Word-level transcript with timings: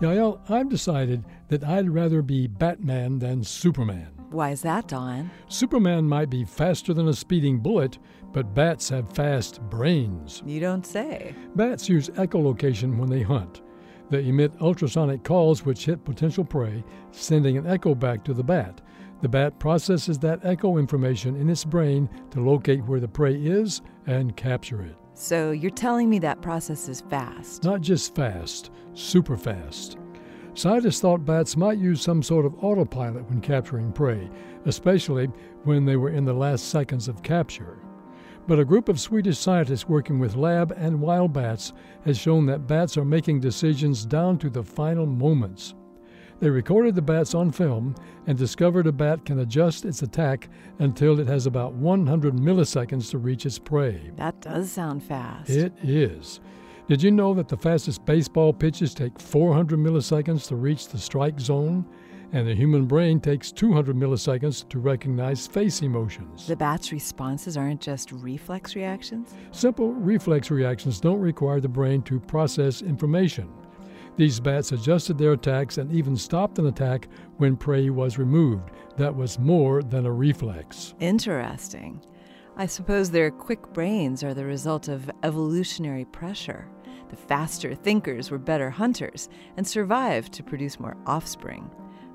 Yael, 0.00 0.38
I've 0.50 0.68
decided 0.68 1.24
that 1.48 1.64
I'd 1.64 1.88
rather 1.88 2.20
be 2.20 2.46
Batman 2.46 3.18
than 3.18 3.42
Superman. 3.42 4.08
Why 4.30 4.50
is 4.50 4.60
that, 4.62 4.88
Don? 4.88 5.30
Superman 5.48 6.06
might 6.06 6.28
be 6.28 6.44
faster 6.44 6.92
than 6.92 7.08
a 7.08 7.14
speeding 7.14 7.60
bullet, 7.60 7.98
but 8.32 8.54
bats 8.54 8.90
have 8.90 9.10
fast 9.10 9.62
brains. 9.70 10.42
You 10.44 10.60
don't 10.60 10.84
say. 10.84 11.34
Bats 11.54 11.88
use 11.88 12.10
echolocation 12.10 12.98
when 12.98 13.08
they 13.08 13.22
hunt. 13.22 13.62
They 14.10 14.28
emit 14.28 14.52
ultrasonic 14.60 15.24
calls 15.24 15.64
which 15.64 15.86
hit 15.86 16.04
potential 16.04 16.44
prey, 16.44 16.84
sending 17.12 17.56
an 17.56 17.66
echo 17.66 17.94
back 17.94 18.22
to 18.24 18.34
the 18.34 18.44
bat. 18.44 18.82
The 19.22 19.28
bat 19.30 19.58
processes 19.58 20.18
that 20.18 20.44
echo 20.44 20.76
information 20.76 21.36
in 21.36 21.48
its 21.48 21.64
brain 21.64 22.10
to 22.32 22.40
locate 22.40 22.84
where 22.84 23.00
the 23.00 23.08
prey 23.08 23.36
is 23.36 23.80
and 24.06 24.36
capture 24.36 24.82
it. 24.82 24.96
So 25.18 25.50
you're 25.50 25.70
telling 25.70 26.10
me 26.10 26.18
that 26.18 26.42
process 26.42 26.90
is 26.90 27.00
fast? 27.00 27.64
Not 27.64 27.80
just 27.80 28.14
fast, 28.14 28.70
super 28.92 29.38
fast. 29.38 29.96
Scientists 30.52 31.00
thought 31.00 31.24
bats 31.24 31.56
might 31.56 31.78
use 31.78 32.02
some 32.02 32.22
sort 32.22 32.44
of 32.44 32.62
autopilot 32.62 33.26
when 33.30 33.40
capturing 33.40 33.92
prey, 33.92 34.30
especially 34.66 35.28
when 35.64 35.86
they 35.86 35.96
were 35.96 36.10
in 36.10 36.26
the 36.26 36.34
last 36.34 36.68
seconds 36.68 37.08
of 37.08 37.22
capture. 37.22 37.78
But 38.46 38.58
a 38.58 38.64
group 38.64 38.90
of 38.90 39.00
Swedish 39.00 39.38
scientists 39.38 39.88
working 39.88 40.18
with 40.18 40.36
lab 40.36 40.72
and 40.72 41.00
wild 41.00 41.32
bats 41.32 41.72
has 42.04 42.18
shown 42.18 42.44
that 42.46 42.66
bats 42.66 42.98
are 42.98 43.04
making 43.04 43.40
decisions 43.40 44.04
down 44.04 44.38
to 44.40 44.50
the 44.50 44.62
final 44.62 45.06
moments. 45.06 45.74
They 46.38 46.50
recorded 46.50 46.94
the 46.94 47.02
bats 47.02 47.34
on 47.34 47.50
film 47.50 47.94
and 48.26 48.36
discovered 48.36 48.86
a 48.86 48.92
bat 48.92 49.24
can 49.24 49.38
adjust 49.38 49.86
its 49.86 50.02
attack 50.02 50.50
until 50.78 51.18
it 51.18 51.26
has 51.26 51.46
about 51.46 51.72
100 51.72 52.34
milliseconds 52.34 53.10
to 53.10 53.18
reach 53.18 53.46
its 53.46 53.58
prey. 53.58 54.10
That 54.16 54.40
does 54.42 54.70
sound 54.70 55.02
fast. 55.02 55.48
It 55.48 55.72
is. 55.82 56.40
Did 56.88 57.02
you 57.02 57.10
know 57.10 57.32
that 57.34 57.48
the 57.48 57.56
fastest 57.56 58.04
baseball 58.04 58.52
pitches 58.52 58.92
take 58.92 59.18
400 59.18 59.78
milliseconds 59.78 60.46
to 60.48 60.56
reach 60.56 60.88
the 60.88 60.98
strike 60.98 61.40
zone? 61.40 61.86
And 62.32 62.46
the 62.46 62.54
human 62.54 62.84
brain 62.84 63.18
takes 63.18 63.50
200 63.50 63.96
milliseconds 63.96 64.68
to 64.68 64.78
recognize 64.78 65.46
face 65.46 65.80
emotions. 65.80 66.46
The 66.46 66.56
bat's 66.56 66.92
responses 66.92 67.56
aren't 67.56 67.80
just 67.80 68.12
reflex 68.12 68.76
reactions? 68.76 69.32
Simple 69.52 69.92
reflex 69.94 70.50
reactions 70.50 71.00
don't 71.00 71.20
require 71.20 71.60
the 71.60 71.68
brain 71.68 72.02
to 72.02 72.20
process 72.20 72.82
information. 72.82 73.48
These 74.16 74.40
bats 74.40 74.72
adjusted 74.72 75.18
their 75.18 75.32
attacks 75.32 75.76
and 75.78 75.92
even 75.92 76.16
stopped 76.16 76.58
an 76.58 76.66
attack 76.66 77.08
when 77.36 77.56
prey 77.56 77.90
was 77.90 78.18
removed. 78.18 78.70
That 78.96 79.14
was 79.14 79.38
more 79.38 79.82
than 79.82 80.06
a 80.06 80.12
reflex. 80.12 80.94
Interesting. 81.00 82.00
I 82.56 82.64
suppose 82.64 83.10
their 83.10 83.30
quick 83.30 83.74
brains 83.74 84.24
are 84.24 84.32
the 84.32 84.46
result 84.46 84.88
of 84.88 85.10
evolutionary 85.22 86.06
pressure. 86.06 86.66
The 87.10 87.16
faster 87.16 87.74
thinkers 87.74 88.30
were 88.30 88.38
better 88.38 88.70
hunters 88.70 89.28
and 89.58 89.66
survived 89.66 90.32
to 90.32 90.42
produce 90.42 90.80
more 90.80 90.96
offspring. 91.06 91.70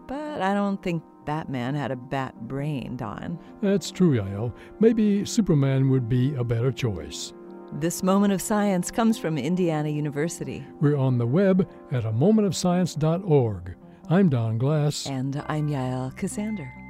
But 0.08 0.42
I 0.42 0.56
don't 0.56 0.82
think 0.82 1.04
Batman 1.26 1.76
had 1.76 1.92
a 1.92 1.96
bat 1.96 2.36
brain, 2.48 2.98
Don. 2.98 3.38
That's 3.62 3.92
true, 3.92 4.18
Yael. 4.18 4.52
Maybe 4.80 5.24
Superman 5.24 5.90
would 5.92 6.10
be 6.10 6.34
a 6.34 6.44
better 6.44 6.72
choice. 6.72 7.34
This 7.74 8.04
moment 8.04 8.34
of 8.34 8.42
science 8.42 8.92
comes 8.92 9.18
from 9.18 9.38
Indiana 9.38 9.88
University. 9.88 10.66
We're 10.82 10.98
on 10.98 11.18
the 11.18 11.26
web 11.26 11.70
at 11.92 12.04
a 12.04 12.12
momentofscience.org. 12.12 13.76
I'm 14.10 14.30
Don 14.30 14.58
Glass. 14.58 15.08
And 15.08 15.42
I'm 15.48 15.70
Yael 15.70 16.14
Ksander. 16.16 16.81